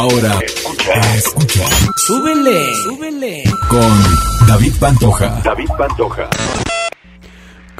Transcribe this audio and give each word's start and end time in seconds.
Ahora 0.00 0.38
escucha, 0.46 1.14
escucha. 1.14 1.68
Súbele, 2.06 2.74
súbele. 2.84 3.44
Con 3.68 4.48
David 4.48 4.72
Pantoja. 4.80 5.42
David 5.44 5.68
Pantoja. 5.76 6.30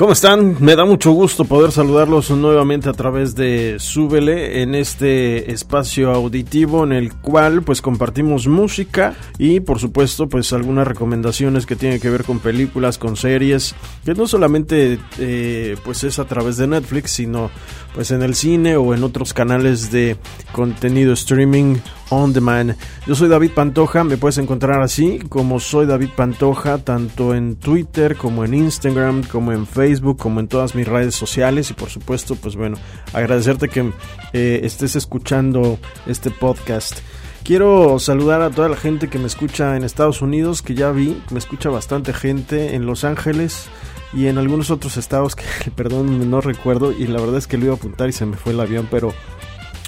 ¿Cómo 0.01 0.13
están? 0.13 0.57
Me 0.61 0.77
da 0.77 0.87
mucho 0.87 1.13
gusto 1.13 1.45
poder 1.45 1.73
saludarlos 1.73 2.31
nuevamente 2.31 2.89
a 2.89 2.95
través 2.95 3.35
de 3.35 3.77
Súbele 3.79 4.63
en 4.63 4.75
este 4.75 5.53
espacio 5.53 6.11
auditivo 6.11 6.85
en 6.85 6.93
el 6.93 7.13
cual 7.13 7.63
pues 7.63 7.83
compartimos 7.83 8.47
música 8.47 9.15
y 9.37 9.61
por 9.61 9.79
supuesto 9.79 10.27
pues 10.27 10.55
algunas 10.55 10.89
recomendaciones 10.89 11.67
que 11.67 11.77
tienen 11.77 12.01
que 12.01 12.09
ver 12.09 12.25
con 12.25 12.39
películas, 12.39 12.97
con 12.97 13.17
series, 13.17 13.75
que 14.05 14.15
no 14.15 14.27
solamente 14.27 14.99
eh, 15.19 15.77
pues 15.85 16.03
es 16.05 16.19
a 16.19 16.25
través 16.25 16.57
de 16.57 16.67
Netflix, 16.67 17.11
sino 17.11 17.51
pues 17.95 18.11
en 18.11 18.23
el 18.23 18.35
cine 18.35 18.77
o 18.77 18.95
en 18.95 19.03
otros 19.03 19.33
canales 19.33 19.91
de 19.91 20.17
contenido 20.53 21.13
streaming 21.13 21.77
on 22.11 22.33
demand. 22.33 22.77
Yo 23.07 23.15
soy 23.15 23.29
David 23.29 23.53
Pantoja, 23.53 24.05
me 24.05 24.17
puedes 24.17 24.39
encontrar 24.39 24.81
así 24.83 25.19
como 25.29 25.61
soy 25.61 25.87
David 25.87 26.11
Pantoja, 26.17 26.79
tanto 26.79 27.35
en 27.35 27.57
Twitter 27.57 28.17
como 28.17 28.45
en 28.45 28.55
Instagram, 28.55 29.25
como 29.25 29.53
en 29.53 29.67
Facebook, 29.67 30.19
como 30.19 30.41
en 30.41 30.49
todas 30.49 30.75
mis 30.75 30.87
redes 30.87 31.15
sociales 31.15 31.71
y 31.71 31.75
por 31.75 31.91
supuesto, 31.91 32.37
pues 32.37 32.57
bueno, 32.57 32.77
agradecerte 33.13 33.69
que 33.69 33.93
eh, 34.33 34.61
estés 34.63 34.97
escuchando 34.97 35.79
este 36.07 36.31
podcast. 36.31 36.99
Quiero 37.43 37.99
saludar 37.99 38.43
a 38.43 38.51
toda 38.51 38.69
la 38.69 38.77
gente 38.77 39.09
que 39.09 39.19
me 39.19 39.27
escucha 39.27 39.77
en 39.77 39.83
Estados 39.83 40.21
Unidos, 40.21 40.63
que 40.63 40.75
ya 40.75 40.91
vi, 40.91 41.21
me 41.31 41.39
escucha 41.39 41.71
bastante 41.71 42.13
gente 42.13 42.75
en 42.75 42.87
Los 42.87 43.03
Ángeles 43.03 43.69
y 44.13 44.27
en 44.27 44.39
algunos 44.39 44.71
otros 44.71 44.97
estados 44.97 45.37
que, 45.37 45.45
perdón, 45.77 46.31
no 46.31 46.41
recuerdo 46.41 46.93
y 46.93 47.07
la 47.07 47.21
verdad 47.21 47.39
es 47.39 47.47
que 47.47 47.59
lo 47.59 47.67
iba 47.67 47.75
a 47.75 47.77
apuntar 47.77 48.09
y 48.09 48.13
se 48.13 48.27
me 48.27 48.37
fue 48.37 48.53
el 48.53 48.61
avión, 48.61 48.89
pero 48.91 49.13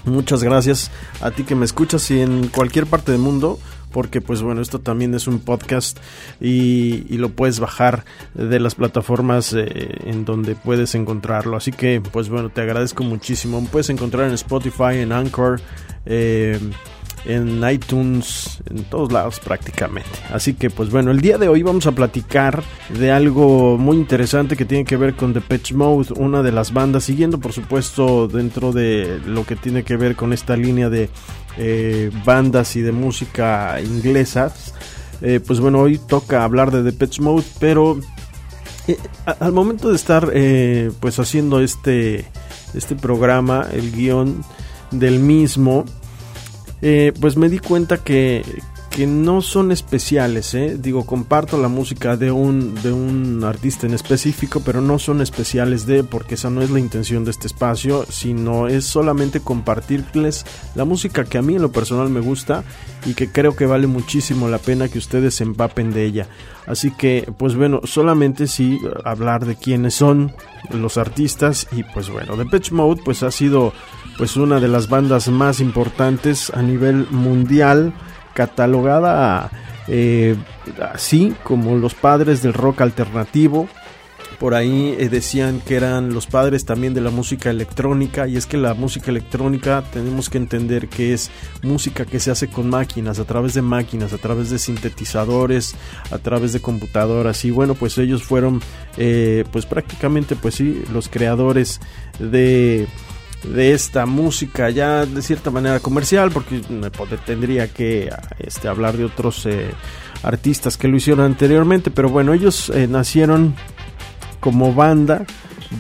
Muchas 0.05 0.43
gracias 0.43 0.91
a 1.21 1.31
ti 1.31 1.45
que 1.45 1.55
me 1.55 1.65
escuchas 1.65 2.11
y 2.11 2.21
en 2.21 2.49
cualquier 2.49 2.87
parte 2.87 3.13
del 3.13 3.21
mundo, 3.21 3.61
porque 3.93 4.21
pues 4.21 4.43
bueno, 4.43 4.61
esto 4.61 4.81
también 4.81 5.15
es 5.15 5.29
un 5.29 5.39
podcast 5.39 5.99
y, 6.41 7.05
lo 7.17 7.29
puedes 7.29 7.61
bajar 7.61 8.05
de 8.35 8.59
las 8.59 8.75
plataformas 8.75 9.53
eh, 9.53 9.95
en 10.07 10.25
donde 10.25 10.57
puedes 10.57 10.97
encontrarlo. 10.97 11.57
Así 11.57 11.71
que 11.71 12.01
pues 12.01 12.29
bueno, 12.29 12.51
te 12.51 12.63
agradezco 12.63 13.05
muchísimo. 13.05 13.65
puedes 13.71 13.91
encontrar 13.91 14.27
en 14.27 14.35
Spotify, 14.35 14.97
en 14.97 15.13
Anchor. 15.13 15.61
Eh, 16.05 16.59
en 17.25 17.63
iTunes, 17.69 18.63
en 18.69 18.85
todos 18.85 19.13
lados 19.13 19.41
prácticamente. 19.41 20.11
Así 20.33 20.55
que 20.55 20.71
pues 20.71 20.91
bueno, 20.91 21.11
el 21.11 21.21
día 21.21 21.39
de 21.39 21.49
hoy 21.49 21.63
vamos 21.63 21.87
a 21.87 21.93
platicar 21.93 22.63
de 22.99 23.13
algo 23.13 23.79
muy 23.79 23.97
interesante 23.97 24.57
que 24.57 24.65
tiene 24.65 24.85
que 24.85 24.97
ver 24.97 25.15
con 25.15 25.33
The 25.33 25.41
Patch 25.41 25.73
Mode, 25.73 26.15
una 26.17 26.43
de 26.43 26.53
las 26.53 26.73
bandas, 26.73 27.05
siguiendo 27.05 27.39
por 27.39 27.53
supuesto 27.53 28.29
dentro 28.29 28.73
de 28.73 29.21
lo 29.27 29.45
que 29.45 29.57
tiene 29.57 29.85
que 29.85 29.97
ver 29.97 30.17
con 30.17 30.33
esta 30.33 30.57
línea 30.57 30.89
de 30.89 31.11
eh, 31.59 32.11
bandas 32.25 32.77
y 32.77 32.83
de 32.83 32.93
música 32.93 33.81
inglesas. 33.81 34.75
Eh, 35.21 35.39
pues 35.45 35.61
bueno, 35.61 35.81
hoy 35.81 35.99
toca 35.99 36.43
hablar 36.43 36.71
de 36.71 36.91
The 36.91 36.97
Patch 36.97 37.21
Mode, 37.21 37.45
pero 37.61 38.01
eh, 38.89 38.99
al 39.39 39.53
momento 39.53 39.91
de 39.91 39.97
estar 39.97 40.33
pues 40.99 41.19
haciendo 41.21 41.61
este, 41.61 42.25
este 42.75 42.97
programa, 42.97 43.67
el 43.73 43.93
guion 43.93 44.43
del 44.91 45.21
mismo, 45.21 45.85
eh, 46.83 47.13
pues 47.21 47.37
me 47.37 47.49
di 47.49 47.59
cuenta 47.59 47.99
que, 47.99 48.45
que 48.93 49.07
no 49.07 49.41
son 49.41 49.73
especiales, 49.73 50.53
¿eh? 50.53 50.77
digo, 50.79 51.07
comparto 51.07 51.57
la 51.57 51.69
música 51.69 52.19
de 52.19 52.31
un, 52.31 52.75
de 52.83 52.93
un 52.93 53.43
artista 53.43 53.87
en 53.87 53.95
específico, 53.95 54.61
pero 54.65 54.83
no 54.83 54.99
son 54.99 55.23
especiales 55.23 55.87
de, 55.87 56.05
porque 56.05 56.35
esa 56.35 56.51
no 56.51 56.61
es 56.61 56.71
la 56.71 56.79
intención 56.79 57.25
de 57.25 57.31
este 57.31 57.47
espacio, 57.47 58.05
sino 58.11 58.69
es 58.69 58.85
solamente 58.85 59.41
compartirles 59.41 60.45
la 60.75 60.85
música 60.85 61.25
que 61.25 61.39
a 61.39 61.43
mí 61.43 61.55
en 61.55 61.63
lo 61.63 61.73
personal 61.73 62.11
me 62.11 62.21
gusta 62.21 62.65
y 63.07 63.15
que 63.15 63.33
creo 63.33 63.57
que 63.57 63.65
vale 63.65 63.87
muchísimo 63.87 64.49
la 64.49 64.59
pena 64.59 64.89
que 64.89 64.99
ustedes 64.99 65.37
se 65.37 65.45
empapen 65.45 65.93
de 65.93 66.05
ella. 66.05 66.27
Así 66.67 66.91
que, 66.91 67.33
pues 67.39 67.57
bueno, 67.57 67.81
solamente 67.85 68.47
sí 68.47 68.79
hablar 69.05 69.47
de 69.47 69.57
quiénes 69.57 69.95
son 69.95 70.35
los 70.71 70.99
artistas 70.99 71.67
y 71.73 71.83
pues 71.83 72.11
bueno, 72.11 72.37
Pitch 72.51 72.73
Mode 72.73 73.01
pues 73.03 73.23
ha 73.23 73.31
sido 73.31 73.73
pues 74.19 74.37
una 74.37 74.61
de 74.61 74.69
las 74.69 74.89
bandas 74.89 75.29
más 75.29 75.61
importantes 75.61 76.51
a 76.51 76.63
nivel 76.63 77.07
mundial, 77.11 77.93
catalogada 78.35 79.51
eh, 79.89 80.37
así 80.81 81.35
como 81.43 81.77
los 81.77 81.95
padres 81.95 82.43
del 82.43 82.55
rock 82.55 82.83
alternativo. 82.83 83.69
Por 84.39 84.55
ahí 84.55 84.97
eh, 84.99 85.09
decían 85.09 85.61
que 85.61 85.77
eran 85.77 86.13
los 86.13 86.27
padres 86.27 86.65
también 86.65 86.95
de 86.95 87.01
la 87.01 87.11
música 87.11 87.49
electrónica 87.51 88.27
y 88.27 88.37
es 88.37 88.47
que 88.47 88.57
la 88.57 88.75
música 88.75 89.13
electrónica 89.13 89.85
tenemos 89.93 90.29
que 90.29 90.39
entender 90.39 90.89
que 90.89 91.13
es 91.13 91.31
música 91.63 92.05
que 92.05 92.19
se 92.19 92.33
hace 92.33 92.49
con 92.49 92.69
máquinas, 92.69 93.21
a 93.21 93.25
través 93.25 93.55
de 93.55 93.63
máquinas, 93.63 94.13
a 94.13 94.19
través 94.19 94.51
de 94.51 94.59
sintetizadores, 94.59 95.77
a 96.11 96.19
través 96.19 96.53
de 96.53 96.61
computadoras 96.61 97.45
y 97.45 97.53
bueno 97.53 97.75
pues 97.75 97.97
ellos 97.99 98.25
fueron 98.25 98.61
eh, 98.97 99.45
pues 99.53 99.65
prácticamente 99.65 100.35
pues 100.35 100.57
sí 100.57 100.83
los 100.93 101.09
creadores 101.09 101.81
de 102.19 102.89
de 103.45 103.73
esta 103.73 104.07
música 104.07 104.71
ya 104.71 105.05
de 105.07 105.23
cierta 105.23 105.51
manera 105.51 105.81
comercial 105.81 106.31
porque 106.31 106.63
tendría 107.25 107.69
que 107.69 108.11
este, 108.39 108.69
hablar 108.69 108.97
de 108.97 109.05
otros 109.05 109.47
eh, 109.47 109.71
artistas 110.23 110.77
que 110.77 110.89
lo 110.89 110.97
hicieron 110.97 111.25
anteriormente 111.25 111.91
pero 111.91 112.09
bueno 112.09 112.35
ellos 112.35 112.71
eh, 112.71 112.87
nacieron 112.87 113.55
como 114.41 114.75
banda 114.75 115.27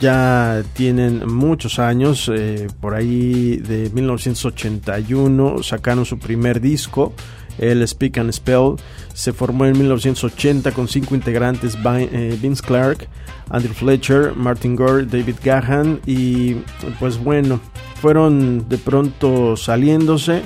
ya 0.01 0.63
tienen 0.73 1.27
muchos 1.29 1.79
años 1.79 2.31
eh, 2.35 2.69
por 2.81 2.95
ahí 2.95 3.57
de 3.59 3.91
1981 3.91 5.63
sacaron 5.63 6.05
su 6.05 6.19
primer 6.19 6.61
disco 6.61 7.13
el 7.59 7.87
Speak 7.87 8.19
and 8.19 8.33
Spell 8.33 8.77
se 9.15 9.33
formó 9.33 9.67
en 9.67 9.73
1980 9.73 10.73
con 10.73 10.89
cinco 10.89 11.15
integrantes 11.15 11.77
Vince 12.41 12.63
Clark 12.63 13.09
Andrew 13.53 13.75
Fletcher, 13.75 14.35
Martin 14.35 14.75
Gore, 14.75 15.05
David 15.05 15.37
Gahan 15.45 16.01
y 16.07 16.55
pues 16.99 17.19
bueno, 17.19 17.61
fueron 18.01 18.69
de 18.69 18.79
pronto 18.79 19.57
saliéndose. 19.57 20.43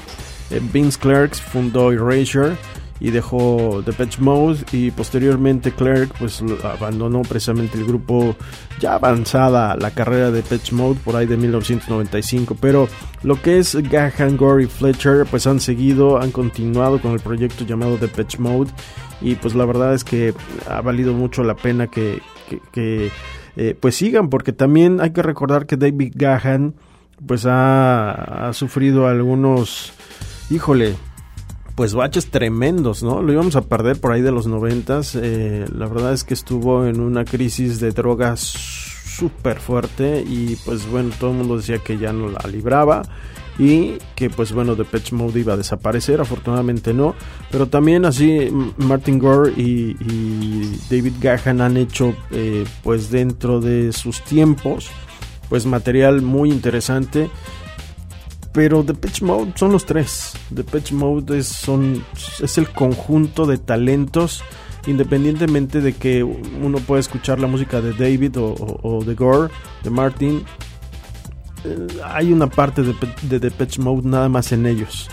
Eh, 0.50 0.60
Vince 0.72 0.98
Clark 0.98 1.34
fundó 1.36 1.92
Erasure 1.92 2.56
y 3.00 3.10
dejó 3.10 3.82
The 3.84 3.92
Mode 4.20 4.58
y 4.72 4.90
posteriormente 4.90 5.72
Clark 5.72 6.14
pues 6.18 6.42
abandonó 6.64 7.22
precisamente 7.22 7.78
el 7.78 7.84
grupo 7.84 8.36
ya 8.80 8.94
avanzada 8.94 9.76
la 9.76 9.90
carrera 9.90 10.30
de 10.30 10.42
Patch 10.42 10.72
Mode 10.72 11.00
por 11.04 11.16
ahí 11.16 11.26
de 11.26 11.36
1995 11.36 12.56
pero 12.60 12.88
lo 13.22 13.40
que 13.40 13.58
es 13.58 13.74
Gahan, 13.74 14.36
Gore 14.36 14.64
y 14.64 14.66
Fletcher 14.66 15.26
pues 15.30 15.46
han 15.46 15.60
seguido 15.60 16.20
han 16.20 16.30
continuado 16.30 17.00
con 17.00 17.12
el 17.12 17.20
proyecto 17.20 17.64
llamado 17.64 17.96
The 17.98 18.26
Mode 18.38 18.70
y 19.20 19.34
pues 19.36 19.54
la 19.54 19.64
verdad 19.64 19.94
es 19.94 20.04
que 20.04 20.34
ha 20.68 20.80
valido 20.80 21.12
mucho 21.14 21.42
la 21.42 21.56
pena 21.56 21.86
que, 21.86 22.20
que, 22.72 23.10
eh, 23.56 23.76
pues 23.78 23.96
sigan, 23.96 24.28
porque 24.28 24.52
también 24.52 25.00
hay 25.00 25.10
que 25.10 25.22
recordar 25.22 25.66
que 25.66 25.76
David 25.76 26.12
Gahan 26.14 26.74
pues 27.26 27.46
ha, 27.46 28.48
ha 28.48 28.52
sufrido 28.52 29.06
algunos, 29.06 29.92
híjole, 30.50 30.96
pues 31.76 31.94
baches 31.94 32.30
tremendos, 32.30 33.02
¿no? 33.02 33.22
Lo 33.22 33.32
íbamos 33.32 33.54
a 33.54 33.60
perder 33.60 34.00
por 34.00 34.12
ahí 34.12 34.22
de 34.22 34.32
los 34.32 34.46
noventas. 34.46 35.14
Eh, 35.14 35.66
la 35.72 35.86
verdad 35.86 36.14
es 36.14 36.24
que 36.24 36.34
estuvo 36.34 36.86
en 36.86 37.00
una 37.00 37.24
crisis 37.26 37.78
de 37.78 37.92
drogas 37.92 38.40
súper 38.40 39.60
fuerte 39.60 40.24
y 40.26 40.56
pues 40.64 40.90
bueno, 40.90 41.12
todo 41.20 41.30
el 41.30 41.36
mundo 41.36 41.58
decía 41.58 41.78
que 41.78 41.98
ya 41.98 42.12
no 42.12 42.28
la 42.28 42.40
libraba 42.50 43.02
y 43.58 43.98
que 44.14 44.28
pues 44.28 44.52
bueno 44.52 44.76
Patch 44.76 45.12
Mode 45.12 45.40
iba 45.40 45.54
a 45.54 45.56
desaparecer, 45.56 46.20
afortunadamente 46.20 46.92
no, 46.92 47.14
pero 47.50 47.66
también 47.66 48.04
así 48.04 48.50
Martin 48.76 49.18
Gore 49.18 49.52
y, 49.56 49.94
David 50.90 51.14
Gahan 51.20 51.60
han 51.60 51.76
hecho 51.76 52.14
eh, 52.30 52.64
pues 52.82 53.10
dentro 53.10 53.60
de 53.60 53.92
sus 53.92 54.22
tiempos 54.22 54.88
pues 55.48 55.64
material 55.64 56.22
muy 56.22 56.50
interesante 56.50 57.30
pero 58.56 58.82
The 58.82 58.94
Pitch 58.94 59.20
Mode 59.20 59.52
son 59.54 59.72
los 59.72 59.84
tres. 59.84 60.32
The 60.54 60.64
Pitch 60.64 60.92
Mode 60.92 61.36
es, 61.36 61.46
son, 61.46 62.02
es 62.42 62.56
el 62.56 62.70
conjunto 62.70 63.44
de 63.44 63.58
talentos, 63.58 64.42
independientemente 64.86 65.82
de 65.82 65.92
que 65.92 66.24
uno 66.24 66.78
pueda 66.78 67.00
escuchar 67.00 67.38
la 67.38 67.48
música 67.48 67.82
de 67.82 67.92
David 67.92 68.38
o, 68.38 68.54
o 68.82 69.04
de 69.04 69.14
Gore, 69.14 69.52
de 69.84 69.90
Martin, 69.90 70.42
eh, 71.64 71.86
hay 72.02 72.32
una 72.32 72.46
parte 72.46 72.82
de, 72.82 72.94
de 73.24 73.38
Depeche 73.38 73.82
Mode 73.82 74.08
nada 74.08 74.30
más 74.30 74.50
en 74.52 74.64
ellos. 74.64 75.10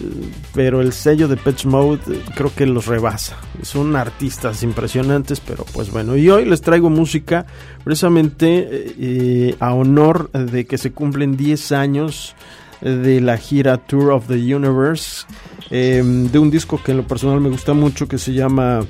Eh, 0.00 0.30
pero 0.54 0.80
el 0.80 0.94
sello 0.94 1.28
de 1.28 1.36
Depeche 1.36 1.68
Mode 1.68 2.00
eh, 2.08 2.22
creo 2.34 2.54
que 2.54 2.64
los 2.64 2.86
rebasa. 2.86 3.36
Son 3.60 3.96
artistas 3.96 4.62
impresionantes, 4.62 5.40
pero 5.40 5.66
pues 5.74 5.90
bueno. 5.90 6.16
Y 6.16 6.30
hoy 6.30 6.46
les 6.46 6.62
traigo 6.62 6.88
música 6.88 7.44
precisamente 7.84 9.56
a 9.60 9.74
honor 9.74 10.30
de 10.30 10.64
que 10.64 10.78
se 10.78 10.92
cumplen 10.92 11.36
10 11.36 11.72
años 11.72 12.34
de 12.82 13.20
la 13.20 13.38
gira 13.38 13.78
Tour 13.78 14.10
of 14.10 14.26
the 14.26 14.54
Universe. 14.54 15.26
de 15.70 16.38
un 16.38 16.50
disco 16.50 16.82
que 16.82 16.90
en 16.90 16.98
lo 16.98 17.06
personal 17.06 17.40
me 17.40 17.48
gusta 17.48 17.72
mucho 17.72 18.06
que 18.06 18.18
se 18.18 18.34
llama 18.34 18.84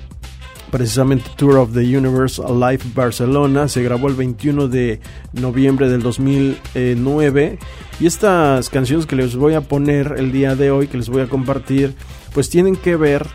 precisamente 0.73 1.31
Tour 1.37 1.59
of 1.59 1.75
the 1.75 1.97
Universe 1.97 2.43
Live 2.43 2.81
Barcelona. 2.94 3.69
Se 3.69 3.83
grabó 3.83 4.09
el 4.09 4.15
21 4.15 4.67
de 4.67 5.00
noviembre 5.35 5.89
del 5.89 6.03
2009. 6.03 7.59
Y 8.00 8.06
estas 8.06 8.71
canciones 8.71 9.06
que 9.06 9.15
les 9.15 9.37
voy 9.37 9.55
a 9.55 9.61
poner 9.61 10.15
el 10.17 10.33
día 10.33 10.56
de 10.56 10.71
hoy, 10.71 10.89
que 10.89 10.97
les 10.97 11.11
voy 11.11 11.23
a 11.23 11.29
compartir, 11.29 11.94
pues 12.33 12.49
tienen 12.49 12.75
que 12.75 12.97
ver 12.97 13.27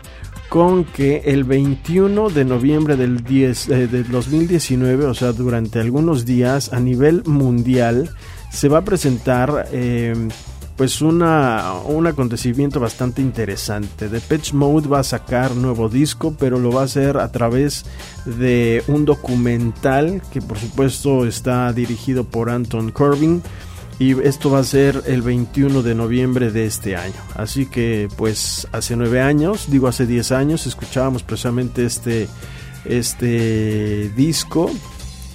con 0.48 0.84
que 0.84 1.22
el 1.26 1.44
21 1.44 2.28
de 2.30 2.44
noviembre 2.44 2.96
del, 2.96 3.22
10, 3.22 3.68
eh, 3.68 3.86
del 3.86 4.10
2019, 4.10 5.04
o 5.04 5.14
sea, 5.14 5.32
durante 5.32 5.78
algunos 5.78 6.24
días 6.24 6.72
a 6.72 6.80
nivel 6.80 7.22
mundial, 7.24 8.10
se 8.50 8.68
va 8.68 8.78
a 8.78 8.84
presentar 8.84 9.68
eh, 9.72 10.28
pues 10.78 11.02
una, 11.02 11.72
un 11.86 12.06
acontecimiento 12.06 12.78
bastante 12.78 13.20
interesante. 13.20 14.08
Pitch 14.08 14.52
Mode 14.52 14.88
va 14.88 15.00
a 15.00 15.04
sacar 15.04 15.56
nuevo 15.56 15.88
disco, 15.88 16.36
pero 16.38 16.60
lo 16.60 16.70
va 16.70 16.82
a 16.82 16.84
hacer 16.84 17.16
a 17.18 17.32
través 17.32 17.84
de 18.24 18.84
un 18.86 19.04
documental 19.04 20.22
que 20.30 20.40
por 20.40 20.56
supuesto 20.56 21.26
está 21.26 21.72
dirigido 21.72 22.22
por 22.22 22.48
Anton 22.48 22.92
Corbin. 22.92 23.42
Y 23.98 24.20
esto 24.20 24.50
va 24.50 24.60
a 24.60 24.64
ser 24.64 25.02
el 25.06 25.22
21 25.22 25.82
de 25.82 25.96
noviembre 25.96 26.52
de 26.52 26.66
este 26.66 26.94
año. 26.94 27.20
Así 27.34 27.66
que 27.66 28.08
pues 28.16 28.68
hace 28.70 28.94
nueve 28.94 29.20
años, 29.20 29.68
digo 29.68 29.88
hace 29.88 30.06
10 30.06 30.30
años, 30.30 30.68
escuchábamos 30.68 31.24
precisamente 31.24 31.84
este, 31.84 32.28
este 32.84 34.10
disco 34.10 34.70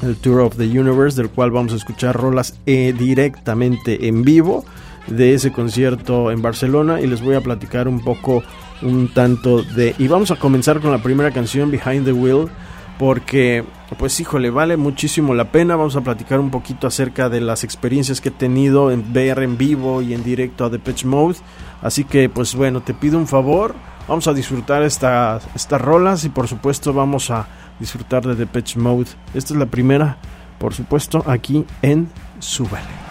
el 0.03 0.17
Tour 0.17 0.41
of 0.41 0.57
the 0.57 0.65
Universe, 0.65 1.17
del 1.17 1.29
cual 1.29 1.51
vamos 1.51 1.73
a 1.73 1.75
escuchar 1.75 2.15
rolas 2.15 2.59
eh, 2.65 2.93
directamente 2.97 4.07
en 4.07 4.23
vivo 4.23 4.65
de 5.07 5.33
ese 5.33 5.51
concierto 5.51 6.31
en 6.31 6.41
Barcelona 6.41 7.01
y 7.01 7.07
les 7.07 7.21
voy 7.21 7.35
a 7.35 7.41
platicar 7.41 7.87
un 7.87 8.01
poco 8.01 8.43
un 8.81 9.13
tanto 9.13 9.63
de... 9.63 9.95
Y 9.97 10.07
vamos 10.07 10.31
a 10.31 10.35
comenzar 10.35 10.79
con 10.79 10.91
la 10.91 11.01
primera 11.01 11.31
canción, 11.31 11.71
Behind 11.71 12.05
the 12.05 12.13
Wheel, 12.13 12.49
porque 12.97 13.63
pues 13.97 14.19
híjole, 14.19 14.49
vale 14.49 14.77
muchísimo 14.77 15.33
la 15.33 15.51
pena. 15.51 15.75
Vamos 15.75 15.95
a 15.95 16.01
platicar 16.01 16.39
un 16.39 16.51
poquito 16.51 16.87
acerca 16.87 17.29
de 17.29 17.41
las 17.41 17.63
experiencias 17.63 18.21
que 18.21 18.29
he 18.29 18.31
tenido 18.31 18.91
en 18.91 19.13
ver 19.13 19.39
en 19.39 19.57
vivo 19.57 20.01
y 20.01 20.13
en 20.13 20.23
directo 20.23 20.65
a 20.65 20.71
The 20.71 20.79
Pitch 20.79 21.05
Mode. 21.05 21.37
Así 21.81 22.03
que 22.03 22.29
pues 22.29 22.55
bueno, 22.55 22.81
te 22.81 22.93
pido 22.93 23.17
un 23.17 23.27
favor, 23.27 23.75
vamos 24.07 24.27
a 24.27 24.33
disfrutar 24.33 24.83
estas 24.83 25.43
rolas 25.71 26.23
y 26.23 26.29
por 26.29 26.47
supuesto 26.47 26.93
vamos 26.93 27.29
a 27.29 27.47
disfrutar 27.83 28.23
de 28.23 28.47
Pitch 28.47 28.77
Mode. 28.77 29.09
Esta 29.33 29.53
es 29.53 29.59
la 29.59 29.65
primera, 29.65 30.17
por 30.57 30.73
supuesto, 30.73 31.21
aquí 31.27 31.65
en 31.81 32.07
Súbele. 32.39 33.02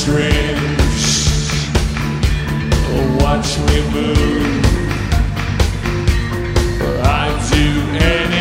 Strange. 0.00 0.32
Oh, 2.88 3.18
watch 3.20 3.58
me 3.66 3.78
move. 3.92 4.64
I'd 7.04 7.36
do 7.52 7.64
anything. 8.02 8.39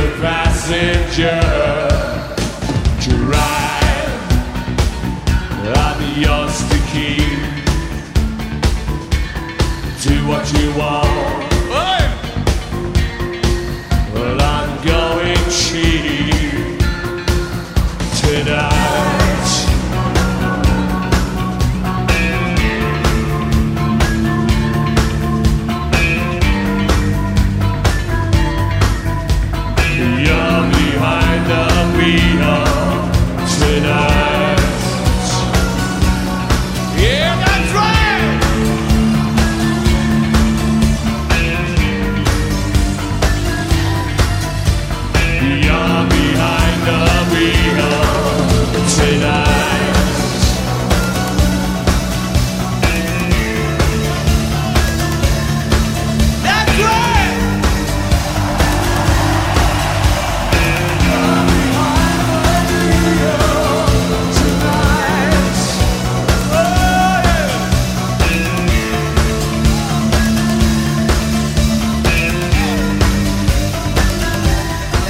the 0.00 0.22
passenger 0.22 1.40
to 3.04 3.16
ride. 3.26 4.10
I'm 5.76 6.00
yours 6.18 6.56
to 6.70 6.78
keep. 6.92 7.40
Do 10.02 10.26
what 10.26 10.44
you 10.54 10.78
want. 10.78 10.99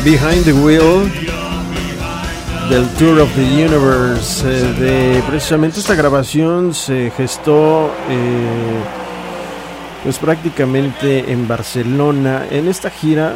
Behind 0.04 0.44
the 0.44 0.52
Wheel 0.54 1.10
del 2.70 2.88
Tour 2.96 3.20
of 3.20 3.34
the 3.34 3.42
Universe. 3.42 4.42
Eh, 4.46 4.72
de 4.80 5.22
precisamente 5.28 5.78
esta 5.78 5.94
grabación 5.94 6.72
se 6.72 7.10
gestó 7.10 7.92
eh, 8.08 8.82
pues 10.02 10.18
prácticamente 10.18 11.30
en 11.30 11.46
Barcelona. 11.46 12.46
En 12.50 12.68
esta 12.68 12.88
gira 12.88 13.32
eh, 13.32 13.34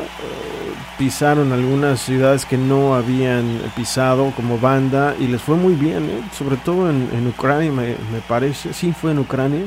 pisaron 0.98 1.52
algunas 1.52 2.00
ciudades 2.00 2.46
que 2.46 2.56
no 2.56 2.94
habían 2.94 3.60
pisado 3.76 4.32
como 4.34 4.58
banda 4.58 5.14
y 5.20 5.26
les 5.26 5.42
fue 5.42 5.56
muy 5.56 5.74
bien, 5.74 6.22
sobre 6.32 6.56
todo 6.56 6.88
en, 6.88 7.26
Ucrania 7.26 7.70
me, 7.72 7.88
me, 7.88 8.20
parece. 8.26 8.72
Sí, 8.72 8.94
fue 8.98 9.10
en 9.10 9.18
Ucrania. 9.18 9.66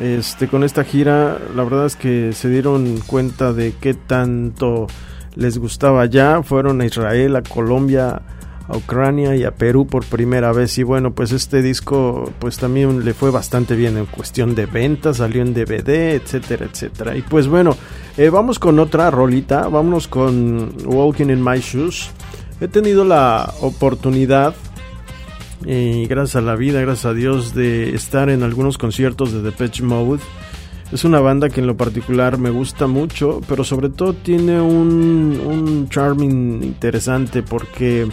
Este, 0.00 0.48
con 0.48 0.64
esta 0.64 0.82
gira, 0.82 1.38
la 1.54 1.62
verdad 1.62 1.86
es 1.86 1.94
que 1.94 2.32
se 2.32 2.48
dieron 2.48 3.00
cuenta 3.06 3.52
de 3.52 3.74
qué 3.80 3.94
tanto 3.94 4.88
les 5.36 5.58
gustaba 5.58 6.06
ya. 6.06 6.42
Fueron 6.42 6.80
a 6.80 6.86
Israel, 6.86 7.36
a 7.36 7.42
Colombia, 7.42 8.22
a 8.68 8.76
Ucrania 8.76 9.36
y 9.36 9.44
a 9.44 9.52
Perú 9.52 9.86
por 9.86 10.04
primera 10.04 10.52
vez. 10.52 10.76
Y 10.78 10.82
bueno, 10.82 11.12
pues 11.12 11.32
este 11.32 11.62
disco 11.62 12.32
pues 12.38 12.58
también 12.58 13.04
le 13.04 13.14
fue 13.14 13.30
bastante 13.30 13.76
bien 13.76 13.96
en 13.96 14.06
cuestión 14.06 14.54
de 14.54 14.66
ventas, 14.66 15.18
salió 15.18 15.42
en 15.42 15.54
DVD, 15.54 16.14
etcétera, 16.14 16.66
etcétera. 16.66 17.16
Y 17.16 17.22
pues 17.22 17.46
bueno, 17.46 17.76
eh, 18.16 18.30
vamos 18.30 18.58
con 18.58 18.78
otra 18.78 19.10
rolita, 19.10 19.68
vámonos 19.68 20.08
con 20.08 20.74
Walking 20.84 21.26
in 21.26 21.44
My 21.44 21.60
Shoes. 21.60 22.10
He 22.60 22.68
tenido 22.68 23.04
la 23.04 23.52
oportunidad, 23.60 24.54
y 25.64 26.04
eh, 26.04 26.06
gracias 26.08 26.36
a 26.36 26.40
la 26.40 26.56
vida, 26.56 26.80
gracias 26.80 27.06
a 27.06 27.12
Dios, 27.12 27.54
de 27.54 27.94
estar 27.94 28.30
en 28.30 28.42
algunos 28.42 28.78
conciertos 28.78 29.32
de 29.32 29.42
Depeche 29.42 29.82
Mode. 29.82 30.20
Es 30.92 31.04
una 31.04 31.20
banda 31.20 31.48
que 31.48 31.60
en 31.60 31.66
lo 31.66 31.76
particular 31.76 32.38
me 32.38 32.50
gusta 32.50 32.86
mucho, 32.86 33.40
pero 33.48 33.64
sobre 33.64 33.88
todo 33.88 34.14
tiene 34.14 34.60
un, 34.60 35.40
un 35.44 35.88
charming 35.88 36.62
interesante 36.62 37.42
porque 37.42 38.06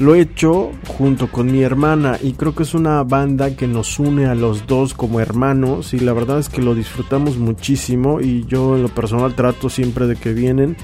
lo 0.00 0.14
he 0.14 0.20
hecho 0.20 0.70
junto 0.86 1.30
con 1.30 1.52
mi 1.52 1.62
hermana 1.62 2.18
y 2.22 2.32
creo 2.32 2.54
que 2.54 2.62
es 2.62 2.74
una 2.74 3.02
banda 3.04 3.54
que 3.54 3.66
nos 3.66 3.98
une 3.98 4.26
a 4.26 4.34
los 4.34 4.66
dos 4.66 4.94
como 4.94 5.20
hermanos 5.20 5.92
y 5.92 6.00
la 6.00 6.14
verdad 6.14 6.38
es 6.38 6.48
que 6.48 6.62
lo 6.62 6.74
disfrutamos 6.74 7.36
muchísimo 7.36 8.20
y 8.20 8.46
yo 8.46 8.76
en 8.76 8.82
lo 8.82 8.88
personal 8.88 9.34
trato 9.34 9.68
siempre 9.68 10.06
de 10.06 10.16
que 10.16 10.32
vienen 10.32 10.76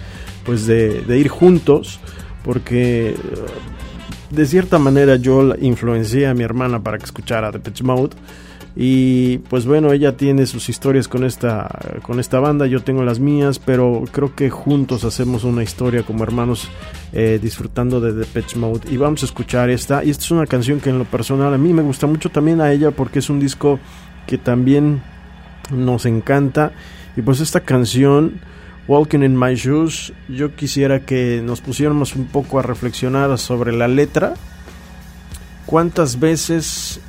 pues 0.45 0.67
de, 0.67 1.01
de 1.01 1.19
ir 1.19 1.29
juntos 1.29 1.99
porque 2.45 3.15
de 4.31 4.47
cierta 4.47 4.79
manera 4.79 5.17
yo 5.17 5.55
influencié 5.61 6.27
a 6.27 6.35
mi 6.35 6.45
hermana 6.45 6.83
para 6.83 6.99
que 6.99 7.07
escuchara 7.07 7.51
The 7.51 7.61
Pitch 7.61 7.83
Mode 7.83 8.17
y 8.79 9.39
pues 9.39 9.65
bueno, 9.65 9.91
ella 9.91 10.19
tiene 10.19 10.45
sus 10.45 10.69
historias 10.69 11.09
con 11.09 11.25
esta, 11.25 11.67
con 12.03 12.21
esta 12.21 12.41
banda, 12.41 12.67
yo 12.67 12.83
tengo 12.83 13.03
las 13.03 13.19
mías, 13.19 13.59
pero 13.59 14.05
creo 14.13 14.35
que 14.35 14.51
juntos 14.51 15.05
hacemos 15.05 15.45
una 15.45 15.63
historia 15.63 16.03
como 16.03 16.25
hermanos 16.25 16.69
eh, 17.15 17.39
disfrutando 17.43 18.03
de 18.03 18.13
The 18.13 18.27
Pitch 18.27 18.57
Mode. 18.57 18.91
Y 18.91 18.99
vamos 18.99 19.23
a 19.23 19.27
escuchar 19.27 19.71
esta. 19.71 20.05
Y 20.05 20.11
esta 20.11 20.25
es 20.25 20.31
una 20.31 20.47
canción 20.47 20.81
que 20.81 20.91
en 20.91 20.99
lo 20.99 21.07
personal 21.07 21.55
a 21.55 21.59
mí 21.59 21.73
me 21.73 21.81
gusta 21.81 22.07
mucho 22.07 22.29
también 22.29 22.61
a 22.61 22.71
ella 22.71 22.91
porque 22.91 23.21
es 23.21 23.31
un 23.31 23.41
disco 23.41 23.81
que 24.27 24.37
también 24.37 25.01
nos 25.71 26.05
encanta. 26.05 26.73
Y 27.17 27.23
pues 27.23 27.41
esta 27.41 27.61
canción... 27.61 28.41
Walking 28.89 29.25
in 29.25 29.37
My 29.37 29.57
Shoes, 29.57 30.13
yo 30.29 30.55
quisiera 30.55 31.01
que 31.01 31.43
nos 31.45 31.61
pusiéramos 31.61 32.15
un 32.15 32.27
poco 32.27 32.61
a 32.61 32.63
reflexionar 32.63 33.37
sobre 33.37 33.73
la 33.73 33.89
letra. 33.89 34.35
¿Cuántas 35.67 36.21
veces 36.21 37.01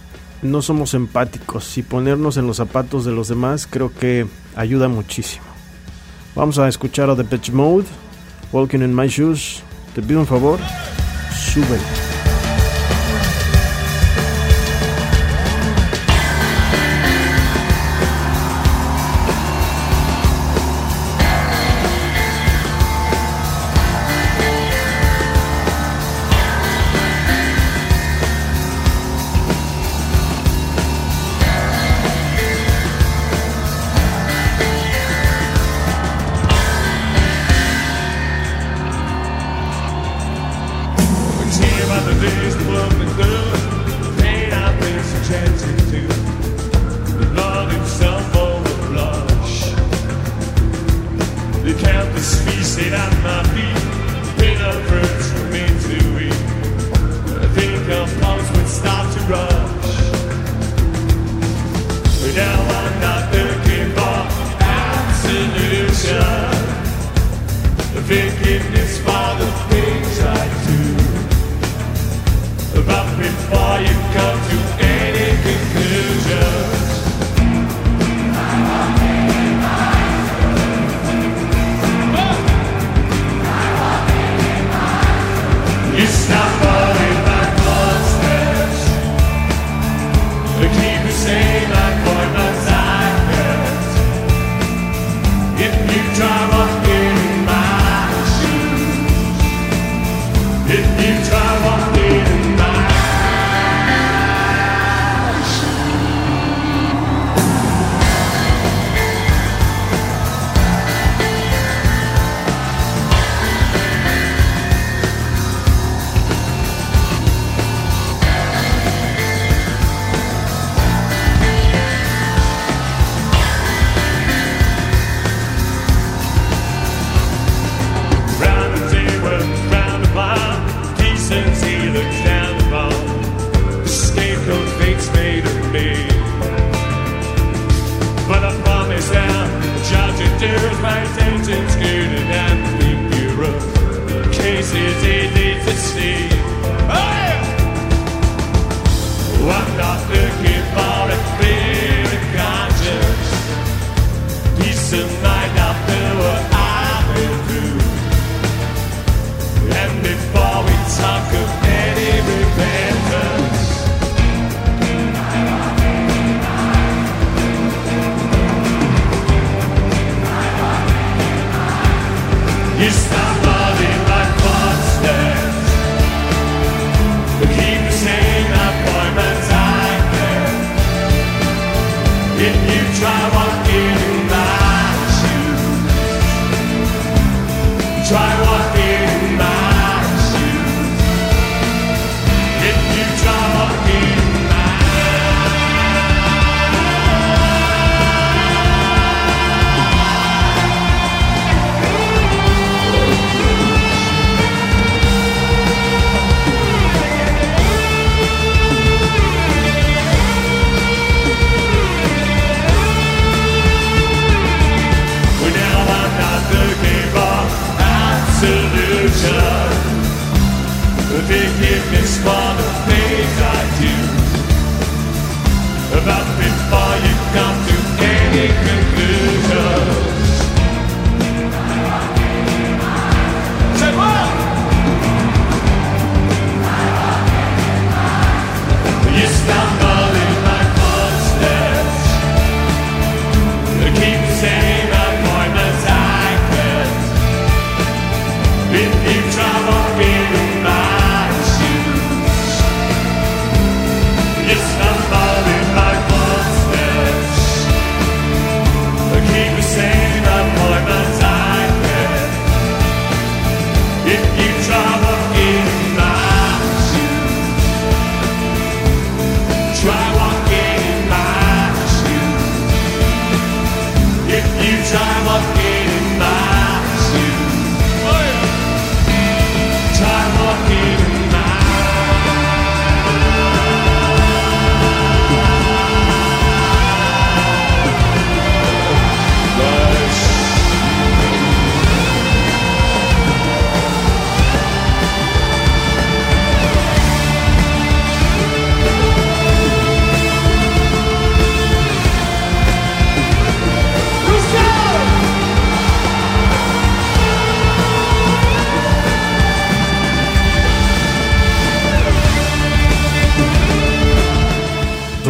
no 0.42 0.62
somos 0.62 0.94
empáticos 0.94 1.78
y 1.78 1.84
ponernos 1.84 2.38
en 2.38 2.48
los 2.48 2.58
zapatos 2.58 3.06
de 3.06 3.12
los 3.12 3.28
demás 3.28 3.68
creo 3.68 3.92
que 3.94 4.28
ayuda 4.56 4.88
muchísimo. 4.88 5.46
Vamos 6.36 6.60
a 6.60 6.68
escuchar 6.68 7.10
a 7.10 7.16
The 7.16 7.24
Pitch 7.24 7.52
Mode, 7.52 7.86
Walking 8.52 8.80
in 8.80 8.96
My 8.96 9.08
Shoes. 9.08 9.64
Te 9.96 10.02
pido 10.02 10.20
un 10.20 10.28
favor, 10.28 10.60
sube. 11.34 11.78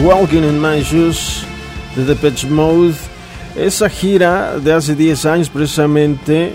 Walking 0.08 0.44
in 0.44 0.62
My 0.62 0.82
Shoes 0.82 1.44
de 1.94 2.06
Depeche 2.06 2.48
Mode. 2.48 2.96
Esa 3.58 3.90
gira 3.90 4.58
de 4.58 4.72
hace 4.72 4.96
10 4.96 5.26
años 5.26 5.50
precisamente, 5.50 6.54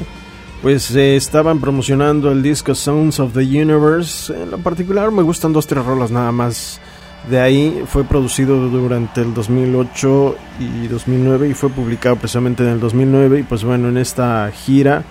pues 0.63 0.91
eh, 0.97 1.17
estaban 1.17 1.61
promocionando 1.61 2.33
el 2.33 2.43
disco 2.43 2.75
Sounds 2.75 3.21
of 3.21 3.35
the 3.35 3.41
Universe. 3.41 4.33
En 4.33 4.53
lo 4.53 4.57
particular 4.57 5.11
me 5.11 5.23
gustan 5.23 5.53
dos, 5.53 5.67
tres 5.67 5.85
rolas 5.85 6.11
nada 6.11 6.33
más. 6.33 6.81
De 7.29 7.41
ahí 7.41 7.83
fue 7.87 8.05
producido 8.05 8.71
durante 8.71 9.21
el 9.21 9.35
2008 9.35 10.37
y 10.59 10.89
2009 10.89 11.51
y 11.51 11.53
fue 11.53 11.69
publicado 11.69 12.17
precisamente 12.17 12.63
en 12.63 12.71
el 12.71 12.81
2009 12.81 13.41
y 13.41 13.43
pues 13.43 13.65
bueno, 13.65 13.91
en 13.91 13.99
esta 13.99 14.51
gira, 14.51 15.05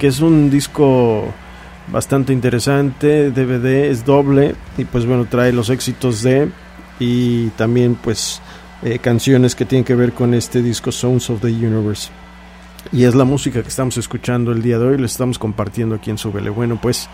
que 0.00 0.08
es 0.08 0.18
un 0.18 0.50
disco 0.50 1.32
bastante 1.86 2.32
interesante, 2.32 3.30
DVD 3.30 3.92
es 3.92 4.04
doble 4.04 4.56
y 4.76 4.84
pues 4.86 5.06
bueno, 5.06 5.26
trae 5.30 5.52
los 5.52 5.70
éxitos 5.70 6.24
de 6.24 6.50
y 6.98 7.48
también 7.50 7.94
pues 7.94 8.40
eh, 8.82 8.98
canciones 8.98 9.54
que 9.54 9.64
tienen 9.64 9.84
que 9.84 9.94
ver 9.94 10.12
con 10.12 10.34
este 10.34 10.62
disco 10.62 10.92
Sounds 10.92 11.30
of 11.30 11.40
the 11.40 11.48
Universe. 11.48 12.10
Y 12.92 13.04
es 13.04 13.14
la 13.14 13.24
música 13.24 13.62
que 13.62 13.68
estamos 13.68 13.96
escuchando 13.96 14.52
el 14.52 14.62
día 14.62 14.78
de 14.78 14.86
hoy, 14.86 14.98
lo 14.98 15.06
estamos 15.06 15.38
compartiendo 15.38 15.96
aquí 15.96 16.10
en 16.10 16.18
Subele. 16.18 16.50
Bueno, 16.50 16.78
pues 16.80 17.08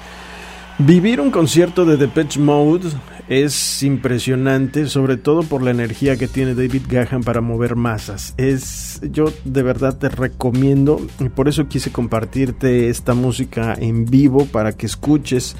vivir 0.79 1.21
un 1.21 1.31
concierto 1.31 1.85
de 1.85 1.97
Depeche 1.97 2.41
Mode 2.41 2.89
es 3.29 3.83
impresionante, 3.83 4.87
sobre 4.89 5.17
todo 5.17 5.43
por 5.43 5.63
la 5.63 5.71
energía 5.71 6.17
que 6.17 6.29
tiene 6.29 6.55
David 6.55 6.83
Gahan 6.89 7.23
para 7.23 7.41
mover 7.41 7.77
masas. 7.77 8.35
Es 8.37 9.01
yo 9.11 9.33
de 9.45 9.63
verdad 9.63 9.97
te 9.97 10.09
recomiendo 10.09 11.01
y 11.21 11.29
por 11.29 11.49
eso 11.49 11.69
quise 11.69 11.91
compartirte 11.91 12.89
esta 12.89 13.15
música 13.15 13.75
en 13.79 14.05
vivo 14.05 14.47
para 14.47 14.73
que 14.73 14.87
escuches 14.87 15.57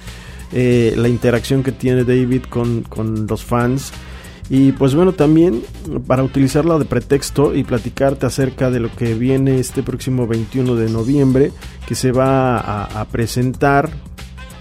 eh, 0.53 0.95
la 0.97 1.09
interacción 1.09 1.63
que 1.63 1.73
tiene 1.73 2.05
David 2.05 2.43
con, 2.51 2.83
con 2.83 3.27
los 3.27 3.45
fans. 3.45 3.93
Y 4.51 4.73
pues 4.73 4.95
bueno, 4.95 5.13
también 5.13 5.63
para 6.07 6.23
utilizarla 6.23 6.79
de 6.79 6.85
pretexto 6.85 7.55
y 7.55 7.65
platicarte 7.65 8.27
acerca 8.27 8.71
de 8.71 8.81
lo 8.81 8.95
que 8.95 9.15
viene 9.15 9.59
este 9.59 9.83
próximo 9.83 10.27
21 10.27 10.75
de 10.75 10.91
noviembre, 10.91 11.53
que 11.87 11.95
se 11.95 12.13
va 12.13 12.59
a, 12.59 13.01
a 13.01 13.05
presentar, 13.07 13.91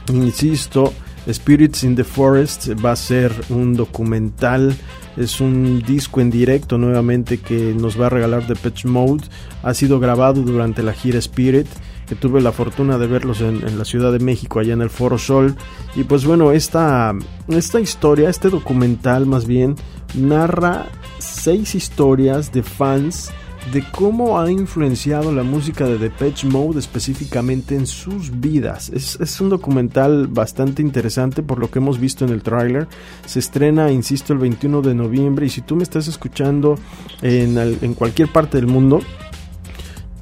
insisto, 0.08 0.94
Spirits 1.32 1.84
in 1.84 1.96
the 1.96 2.04
Forest 2.04 2.70
va 2.84 2.92
a 2.92 2.96
ser 2.96 3.32
un 3.50 3.76
documental, 3.76 4.76
es 5.18 5.40
un 5.40 5.82
disco 5.82 6.22
en 6.22 6.32
directo 6.32 6.78
nuevamente 6.78 7.38
que 7.38 7.76
nos 7.76 8.00
va 8.00 8.08
a 8.08 8.10
regalar 8.10 8.48
The 8.48 8.56
Pitch 8.56 8.86
Mode, 8.86 9.24
ha 9.62 9.74
sido 9.74 10.00
grabado 10.00 10.42
durante 10.42 10.84
la 10.84 10.94
gira 10.94 11.20
Spirit 11.20 11.68
que 12.12 12.18
tuve 12.18 12.42
la 12.42 12.52
fortuna 12.52 12.98
de 12.98 13.08
verlos 13.08 13.40
en, 13.40 13.78
la 13.78 13.86
Ciudad 13.86 14.12
de 14.12 14.20
México, 14.20 14.60
allá 14.60 14.74
en 14.74 14.82
el 14.82 14.90
Foro 14.90 15.18
Sol. 15.18 15.56
Y 15.96 16.04
pues 16.04 16.26
bueno, 16.26 16.52
esta, 16.52 17.14
esta 17.48 17.80
historia, 17.80 18.30
este 18.30 18.50
documental 18.50 19.26
más 19.26 19.46
bien, 19.46 19.78
narra 20.14 20.88
seis 21.20 21.74
historias 21.74 22.52
de 22.52 22.64
fans 22.64 23.32
de 23.72 23.82
cómo 23.94 24.42
ha 24.42 24.52
influenciado 24.52 25.32
la 25.32 25.44
música 25.44 25.86
de 25.86 25.98
Depeche 25.98 26.48
Mode 26.48 26.80
específicamente 26.80 27.76
en 27.76 27.88
sus 27.88 28.42
vidas. 28.42 28.90
Es, 28.90 29.18
es, 29.22 29.40
un 29.40 29.48
documental 29.48 30.28
bastante 30.28 30.82
interesante 30.82 31.42
por 31.44 31.60
lo 31.60 31.72
que 31.72 31.80
hemos 31.80 31.98
visto 31.98 32.26
en 32.26 32.32
el 32.32 32.44
tráiler. 32.44 32.90
Se 33.26 33.40
estrena, 33.40 33.90
insisto, 33.90 34.34
el 34.34 34.40
21 34.40 34.82
de 34.82 34.96
noviembre 34.96 35.46
y 35.46 35.50
si 35.50 35.62
tú 35.62 35.78
me 35.78 35.84
estás 35.84 36.10
escuchando 36.10 36.76
en, 37.22 37.58
en 37.58 37.94
cualquier 37.94 38.28
parte 38.28 38.58
del 38.58 38.68
mundo, 38.68 39.00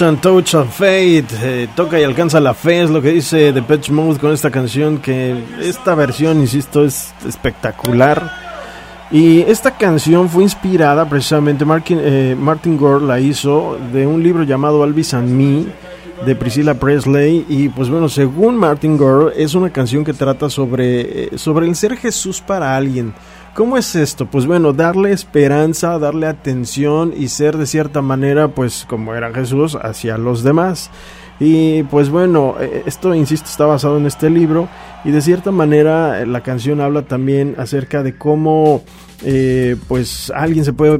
And 0.02 0.20
Touch 0.20 0.54
of 0.54 0.74
Fate, 0.74 1.26
eh, 1.42 1.68
toca 1.74 2.00
y 2.00 2.04
alcanza 2.04 2.40
la 2.40 2.54
fe, 2.54 2.82
es 2.82 2.90
lo 2.90 3.02
que 3.02 3.10
dice 3.10 3.52
The 3.52 3.60
Patch 3.60 3.90
Mode 3.90 4.18
con 4.18 4.32
esta 4.32 4.50
canción, 4.50 4.98
que 4.98 5.36
esta 5.60 5.94
versión, 5.94 6.40
insisto, 6.40 6.84
es 6.84 7.12
espectacular. 7.26 8.30
Y 9.10 9.40
esta 9.40 9.76
canción 9.76 10.28
fue 10.30 10.44
inspirada 10.44 11.06
precisamente, 11.06 11.64
Martin, 11.64 11.98
eh, 12.00 12.36
Martin 12.38 12.78
Gore 12.78 13.04
la 13.04 13.20
hizo 13.20 13.78
de 13.92 14.06
un 14.06 14.22
libro 14.22 14.44
llamado 14.44 14.82
Alvis 14.82 15.12
and 15.12 15.28
Me, 15.28 15.66
de 16.24 16.34
Priscilla 16.34 16.74
Presley. 16.74 17.44
Y 17.48 17.68
pues 17.68 17.90
bueno, 17.90 18.08
según 18.08 18.56
Martin 18.56 18.96
Gore, 18.96 19.34
es 19.42 19.54
una 19.54 19.70
canción 19.70 20.04
que 20.04 20.14
trata 20.14 20.48
sobre, 20.48 21.24
eh, 21.24 21.30
sobre 21.36 21.66
el 21.66 21.76
ser 21.76 21.96
Jesús 21.96 22.40
para 22.40 22.74
alguien. 22.74 23.12
¿Cómo 23.60 23.76
es 23.76 23.94
esto? 23.94 24.24
Pues 24.24 24.46
bueno, 24.46 24.72
darle 24.72 25.12
esperanza, 25.12 25.98
darle 25.98 26.26
atención 26.26 27.12
y 27.14 27.28
ser 27.28 27.58
de 27.58 27.66
cierta 27.66 28.00
manera, 28.00 28.48
pues 28.48 28.86
como 28.88 29.14
era 29.14 29.34
Jesús, 29.34 29.76
hacia 29.78 30.16
los 30.16 30.42
demás. 30.42 30.90
Y 31.38 31.82
pues 31.82 32.08
bueno, 32.08 32.54
eh, 32.58 32.84
esto, 32.86 33.14
insisto, 33.14 33.50
está 33.50 33.66
basado 33.66 33.98
en 33.98 34.06
este 34.06 34.30
libro 34.30 34.66
y 35.04 35.10
de 35.10 35.20
cierta 35.20 35.50
manera 35.50 36.22
eh, 36.22 36.26
la 36.26 36.42
canción 36.42 36.80
habla 36.80 37.02
también 37.02 37.54
acerca 37.58 38.02
de 38.02 38.16
cómo 38.16 38.82
eh, 39.26 39.76
pues 39.88 40.32
alguien 40.34 40.64
se 40.64 40.72
puede 40.72 40.98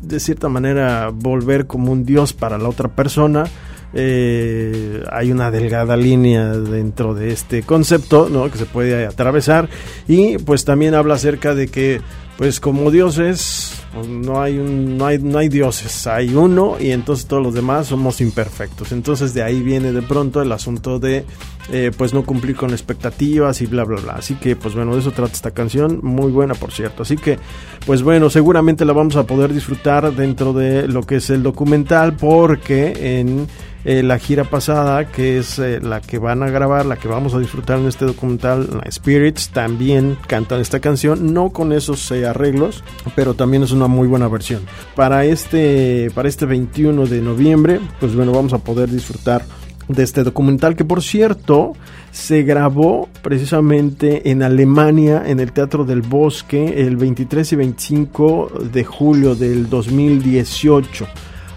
de 0.00 0.20
cierta 0.20 0.48
manera 0.48 1.10
volver 1.12 1.66
como 1.66 1.90
un 1.90 2.04
dios 2.04 2.32
para 2.32 2.58
la 2.58 2.68
otra 2.68 2.90
persona 2.90 3.46
eh, 3.94 5.02
hay 5.10 5.32
una 5.32 5.50
delgada 5.50 5.96
línea 5.96 6.48
dentro 6.48 7.14
de 7.14 7.32
este 7.32 7.62
concepto 7.62 8.28
¿no? 8.28 8.50
que 8.50 8.58
se 8.58 8.66
puede 8.66 9.06
atravesar. 9.06 9.68
Y 10.06 10.38
pues 10.38 10.64
también 10.64 10.94
habla 10.94 11.14
acerca 11.14 11.54
de 11.54 11.68
que 11.68 12.00
pues 12.36 12.60
como 12.60 12.92
dioses 12.92 13.82
pues, 13.92 14.06
no 14.06 14.40
hay 14.40 14.58
un, 14.58 14.96
no 14.96 15.06
hay 15.06 15.18
no 15.18 15.38
hay 15.38 15.48
dioses 15.48 16.06
hay 16.06 16.32
uno 16.32 16.76
y 16.78 16.92
entonces 16.92 17.26
todos 17.26 17.42
los 17.42 17.52
demás 17.52 17.88
somos 17.88 18.20
imperfectos. 18.20 18.92
Entonces 18.92 19.34
de 19.34 19.42
ahí 19.42 19.60
viene 19.60 19.92
de 19.92 20.02
pronto 20.02 20.40
el 20.40 20.52
asunto 20.52 21.00
de 21.00 21.24
eh, 21.72 21.90
pues 21.96 22.14
no 22.14 22.24
cumplir 22.24 22.54
con 22.54 22.70
expectativas 22.70 23.60
y 23.60 23.66
bla 23.66 23.84
bla 23.84 24.00
bla. 24.00 24.12
Así 24.12 24.34
que 24.34 24.54
pues 24.54 24.74
bueno 24.74 24.94
de 24.94 25.00
eso 25.00 25.10
trata 25.10 25.32
esta 25.32 25.50
canción 25.50 25.98
muy 26.02 26.30
buena 26.30 26.54
por 26.54 26.70
cierto. 26.70 27.02
Así 27.02 27.16
que 27.16 27.38
pues 27.84 28.02
bueno 28.02 28.30
seguramente 28.30 28.84
la 28.84 28.92
vamos 28.92 29.16
a 29.16 29.24
poder 29.24 29.52
disfrutar 29.52 30.12
dentro 30.14 30.52
de 30.52 30.86
lo 30.86 31.02
que 31.02 31.16
es 31.16 31.30
el 31.30 31.42
documental 31.42 32.14
porque 32.14 33.18
en 33.18 33.48
eh, 33.88 34.02
la 34.02 34.18
gira 34.18 34.44
pasada, 34.44 35.10
que 35.10 35.38
es 35.38 35.58
eh, 35.58 35.80
la 35.80 36.02
que 36.02 36.18
van 36.18 36.42
a 36.42 36.50
grabar, 36.50 36.84
la 36.84 36.96
que 36.96 37.08
vamos 37.08 37.32
a 37.32 37.38
disfrutar 37.38 37.78
en 37.78 37.86
este 37.86 38.04
documental, 38.04 38.82
Spirits, 38.90 39.48
también 39.48 40.18
cantan 40.26 40.60
esta 40.60 40.78
canción, 40.78 41.32
no 41.32 41.48
con 41.54 41.72
esos 41.72 42.10
eh, 42.10 42.26
arreglos, 42.26 42.84
pero 43.16 43.32
también 43.32 43.62
es 43.62 43.70
una 43.70 43.86
muy 43.86 44.06
buena 44.06 44.28
versión. 44.28 44.60
Para 44.94 45.24
este, 45.24 46.10
para 46.14 46.28
este 46.28 46.44
21 46.44 47.06
de 47.06 47.22
noviembre, 47.22 47.80
pues 47.98 48.14
bueno, 48.14 48.32
vamos 48.32 48.52
a 48.52 48.58
poder 48.58 48.90
disfrutar 48.90 49.42
de 49.88 50.02
este 50.02 50.22
documental 50.22 50.76
que 50.76 50.84
por 50.84 51.02
cierto 51.02 51.72
se 52.10 52.42
grabó 52.42 53.08
precisamente 53.22 54.30
en 54.30 54.42
Alemania 54.42 55.22
en 55.24 55.40
el 55.40 55.52
Teatro 55.52 55.86
del 55.86 56.02
Bosque 56.02 56.86
el 56.86 56.98
23 56.98 57.54
y 57.54 57.56
25 57.56 58.52
de 58.70 58.84
julio 58.84 59.34
del 59.34 59.70
2018 59.70 61.06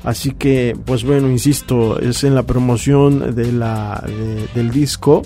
Así 0.04 0.32
que, 0.32 0.76
pues 0.86 1.04
bueno, 1.04 1.30
insisto, 1.30 2.00
es 2.00 2.24
en 2.24 2.34
la 2.34 2.44
promoción 2.44 3.36
de 3.36 3.52
la, 3.52 4.04
del 4.56 4.72
disco 4.72 5.22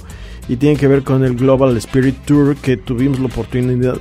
y 0.48 0.58
tiene 0.58 0.78
que 0.78 0.88
ver 0.88 1.04
con 1.04 1.24
el 1.24 1.36
Global 1.36 1.76
Spirit 1.78 2.18
Tour 2.26 2.56
que 2.58 2.78
tuvimos 2.78 3.20
la 3.20 3.28
oportunidad, 3.28 3.98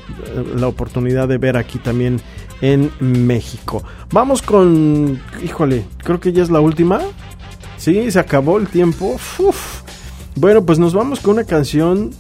la 0.56 0.66
oportunidad 0.66 1.28
de 1.28 1.38
ver 1.38 1.56
aquí 1.56 1.78
también 1.78 2.20
en 2.60 2.90
México. 3.00 3.82
Vamos 4.10 4.42
con, 4.42 5.20
híjole, 5.44 5.84
creo 5.98 6.20
que 6.20 6.32
ya 6.32 6.42
es 6.42 6.50
la 6.50 6.60
última. 6.60 7.00
Sí, 7.76 8.10
se 8.10 8.18
acabó 8.18 8.58
el 8.58 8.66
tiempo. 8.68 9.16
Bueno, 10.36 10.64
pues 10.64 10.78
nos 10.78 10.94
vamos 10.94 11.20
con 11.20 11.34
una 11.34 11.44
canción. 11.44 12.10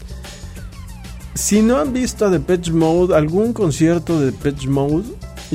Si 1.34 1.62
no 1.62 1.78
han 1.78 1.92
visto 1.92 2.26
a 2.26 2.30
The 2.30 2.38
Patch 2.40 2.70
Mode, 2.70 3.16
algún 3.16 3.52
concierto 3.52 4.20
de 4.20 4.30
The 4.30 4.38
Patch 4.38 4.66
Mode, 4.68 5.04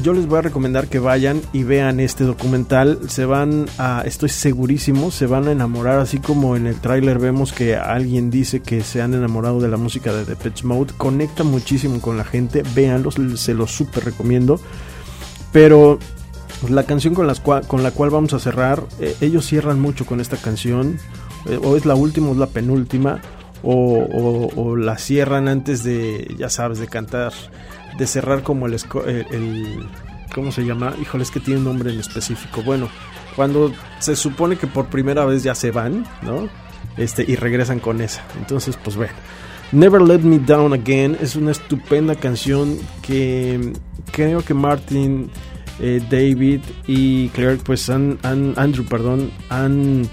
yo 0.02 0.14
les 0.14 0.28
voy 0.28 0.40
a 0.40 0.42
recomendar 0.42 0.88
que 0.88 1.00
vayan 1.00 1.42
y 1.54 1.64
vean 1.64 2.00
este 2.00 2.24
documental. 2.24 3.00
Se 3.08 3.26
van 3.26 3.66
a, 3.78 4.04
estoy 4.06 4.30
segurísimo, 4.30 5.12
se 5.12 5.26
van 5.26 5.48
a 5.48 5.52
enamorar, 5.52 6.00
así 6.00 6.20
como 6.20 6.56
en 6.56 6.68
el 6.68 6.76
tráiler 6.76 7.20
vemos 7.20 7.54
que 7.54 7.76
alguien 7.76 8.30
dice 8.30 8.62
que 8.62 8.82
se 8.82 9.02
han 9.02 9.14
enamorado 9.14 9.60
de 9.60 9.68
la 9.68 9.78
música 9.78 10.14
de 10.14 10.26
The 10.26 10.36
Pitch 10.36 10.64
Mode. 10.64 10.94
Conecta 10.98 11.44
muchísimo 11.44 12.00
con 12.02 12.18
la 12.18 12.24
gente, 12.24 12.64
véanlos, 12.76 13.16
se 13.36 13.54
los 13.54 13.72
súper 13.72 14.06
recomiendo. 14.06 14.60
Pero 15.52 16.00
la 16.70 16.84
canción 16.84 17.16
con 17.16 17.28
la 17.28 17.92
cual 17.92 18.10
vamos 18.10 18.34
a 18.34 18.40
cerrar, 18.40 18.84
eh, 19.00 19.16
ellos 19.22 19.46
cierran 19.46 19.80
mucho 19.80 20.06
con 20.06 20.20
esta 20.20 20.38
canción, 20.38 21.00
eh, 21.48 21.60
o 21.64 21.76
es 21.76 21.86
la 21.86 21.96
última 21.96 22.30
o 22.30 22.32
es 22.34 22.38
la 22.38 22.48
penúltima, 22.48 23.22
o, 23.62 24.50
o 24.56 24.76
la 24.76 24.98
cierran 24.98 25.48
antes 25.48 25.84
de, 25.84 26.34
ya 26.38 26.50
sabes, 26.50 26.80
de 26.80 26.88
cantar 26.88 27.34
de 28.00 28.08
cerrar 28.08 28.42
como 28.42 28.66
el, 28.66 28.74
el, 29.06 29.86
¿cómo 30.34 30.52
se 30.52 30.66
llama? 30.66 30.96
Híjole, 31.00 31.24
es 31.24 31.32
que 31.32 31.40
tiene 31.40 31.60
un 31.60 31.66
nombre 31.66 31.94
en 31.94 32.00
específico. 32.00 32.64
Bueno, 32.64 32.90
cuando 33.36 33.72
se 34.00 34.16
supone 34.16 34.56
que 34.56 34.68
por 34.68 34.88
primera 34.88 35.26
vez 35.26 35.44
ya 35.44 35.54
se 35.54 35.72
van, 35.72 36.06
¿no? 36.24 36.50
Este, 36.98 37.24
y 37.28 37.36
regresan 37.36 37.80
con 37.80 38.02
esa. 38.02 38.24
Entonces, 38.40 38.78
pues 38.82 38.96
bueno. 38.96 39.14
Never 39.72 40.02
Let 40.02 40.20
Me 40.20 40.40
Down 40.40 40.74
Again 40.74 41.16
es 41.22 41.36
una 41.36 41.52
estupenda 41.52 42.16
canción 42.16 42.80
que 43.04 43.74
creo 44.12 44.44
que 44.44 44.56
Martin, 44.56 45.30
eh, 45.80 46.02
David 46.10 46.62
y 46.88 47.30
Claire, 47.30 47.58
pues 47.64 47.88
han 47.90 48.18
Andrew, 48.24 48.84
perdón, 48.86 49.30
han 49.50 50.10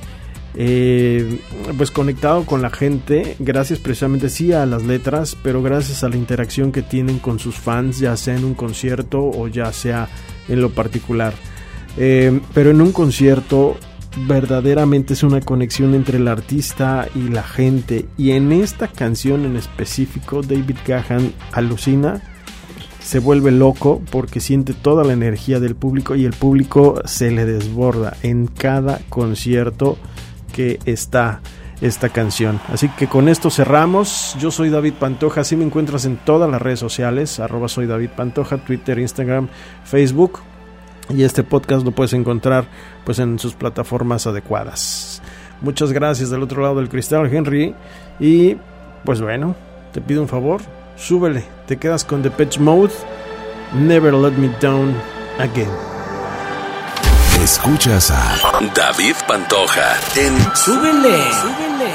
eh, 0.58 1.40
pues 1.76 1.90
conectado 1.90 2.46
con 2.46 2.62
la 2.62 2.70
gente, 2.70 3.36
gracias 3.38 3.78
precisamente 3.78 4.30
sí 4.30 4.52
a 4.52 4.64
las 4.64 4.84
letras, 4.84 5.36
pero 5.42 5.62
gracias 5.62 6.02
a 6.02 6.08
la 6.08 6.16
interacción 6.16 6.72
que 6.72 6.82
tienen 6.82 7.18
con 7.18 7.38
sus 7.38 7.56
fans, 7.56 7.98
ya 7.98 8.16
sea 8.16 8.36
en 8.36 8.44
un 8.44 8.54
concierto 8.54 9.22
o 9.22 9.48
ya 9.48 9.70
sea 9.72 10.08
en 10.48 10.62
lo 10.62 10.70
particular. 10.70 11.34
Eh, 11.98 12.40
pero 12.54 12.70
en 12.70 12.80
un 12.80 12.92
concierto 12.92 13.76
verdaderamente 14.26 15.12
es 15.12 15.22
una 15.22 15.42
conexión 15.42 15.94
entre 15.94 16.16
el 16.16 16.28
artista 16.28 17.06
y 17.14 17.28
la 17.28 17.42
gente. 17.42 18.06
Y 18.16 18.30
en 18.30 18.50
esta 18.50 18.88
canción 18.88 19.44
en 19.44 19.56
específico, 19.56 20.40
David 20.40 20.76
Gahan 20.86 21.32
alucina, 21.52 22.22
se 23.02 23.18
vuelve 23.18 23.52
loco 23.52 24.00
porque 24.10 24.40
siente 24.40 24.72
toda 24.72 25.04
la 25.04 25.12
energía 25.12 25.60
del 25.60 25.76
público 25.76 26.16
y 26.16 26.24
el 26.24 26.32
público 26.32 27.02
se 27.04 27.30
le 27.30 27.44
desborda 27.44 28.16
en 28.22 28.46
cada 28.46 29.00
concierto 29.10 29.98
que 30.56 30.80
está 30.86 31.40
esta 31.82 32.08
canción. 32.08 32.58
Así 32.72 32.88
que 32.88 33.06
con 33.06 33.28
esto 33.28 33.50
cerramos. 33.50 34.34
Yo 34.40 34.50
soy 34.50 34.70
David 34.70 34.94
Pantoja, 34.94 35.42
así 35.42 35.54
me 35.54 35.64
encuentras 35.64 36.06
en 36.06 36.16
todas 36.16 36.50
las 36.50 36.62
redes 36.62 36.80
sociales, 36.80 37.38
arroba 37.38 37.68
soy 37.68 37.86
David 37.86 38.10
Pantoja, 38.16 38.56
Twitter, 38.56 38.98
Instagram, 38.98 39.48
Facebook. 39.84 40.40
Y 41.10 41.22
este 41.22 41.44
podcast 41.44 41.84
lo 41.84 41.92
puedes 41.92 42.14
encontrar 42.14 42.66
pues 43.04 43.18
en 43.18 43.38
sus 43.38 43.54
plataformas 43.54 44.26
adecuadas. 44.26 45.22
Muchas 45.60 45.92
gracias 45.92 46.30
del 46.30 46.42
otro 46.42 46.62
lado 46.62 46.76
del 46.76 46.88
cristal, 46.88 47.32
Henry. 47.32 47.74
Y 48.18 48.56
pues 49.04 49.20
bueno, 49.20 49.54
te 49.92 50.00
pido 50.00 50.22
un 50.22 50.28
favor, 50.28 50.62
súbele. 50.96 51.44
Te 51.66 51.76
quedas 51.76 52.02
con 52.02 52.22
The 52.22 52.30
Pitch 52.30 52.58
Mode. 52.58 52.92
Never 53.74 54.14
Let 54.14 54.32
Me 54.32 54.50
Down 54.60 54.94
Again. 55.38 55.95
Escuchas 57.42 58.10
a 58.10 58.60
David 58.74 59.14
Pantoja 59.26 59.96
en 60.16 60.36
Súbele, 60.56 61.18
súbele. 61.32 61.85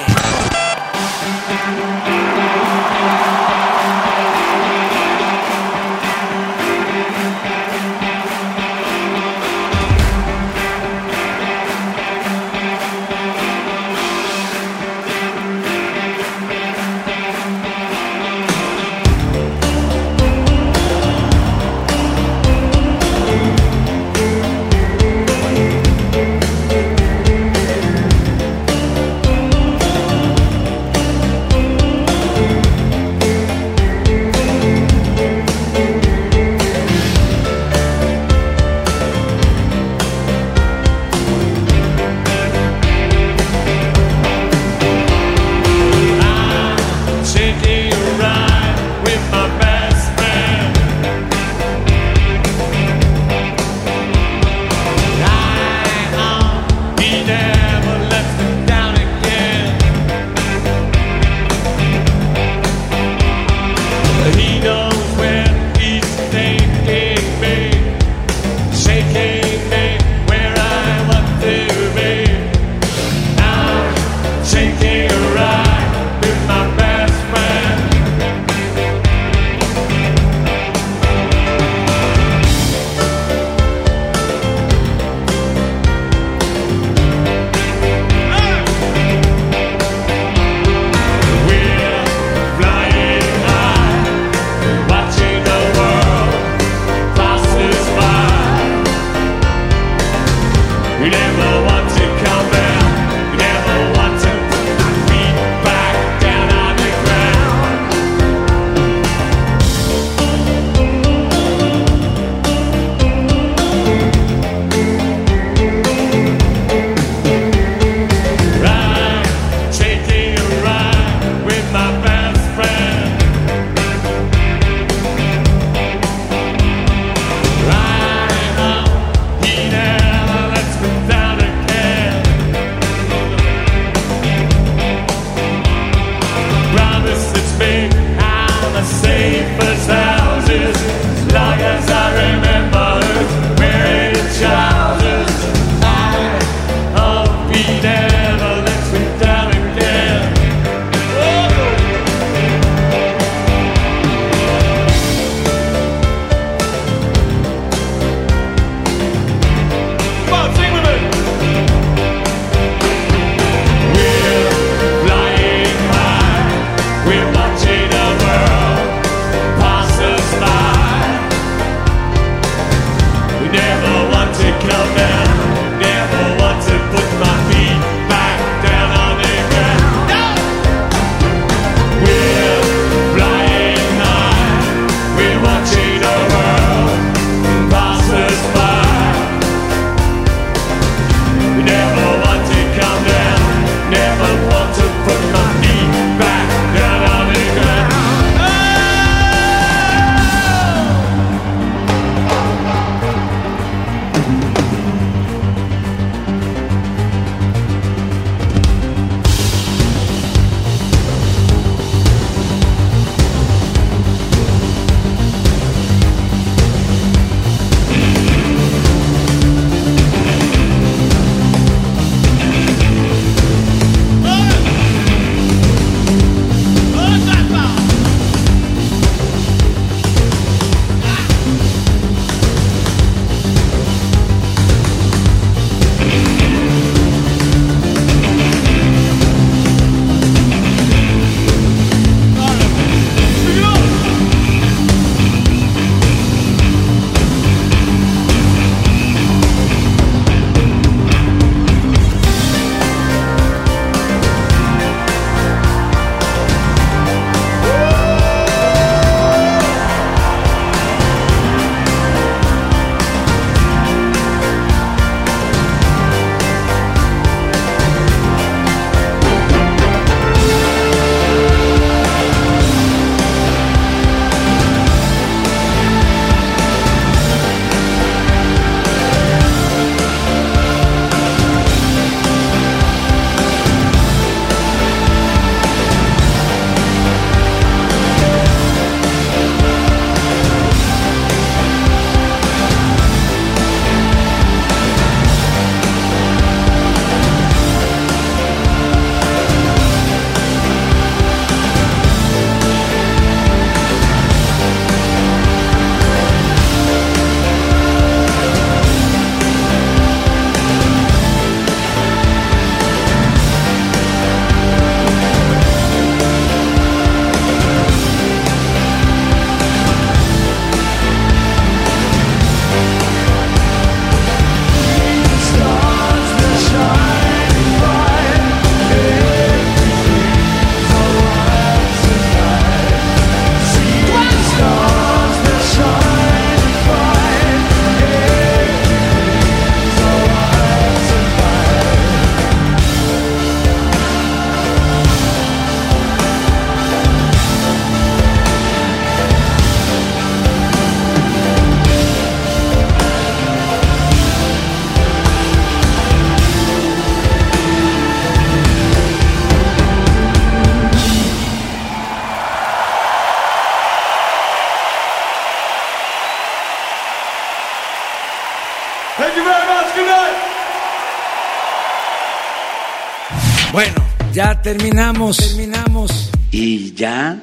Terminamos. 374.62 375.38
Terminamos. 375.38 376.32
Y 376.52 376.94
ya 376.94 377.42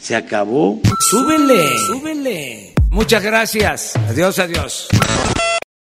se 0.00 0.16
acabó. 0.16 0.80
Súbele, 1.10 1.78
súbele. 1.86 2.74
Muchas 2.90 3.22
gracias. 3.22 3.92
Adiós, 4.08 4.38
adiós. 4.38 4.88